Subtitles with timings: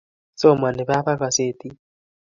[0.39, 1.75] Somani baba kasetit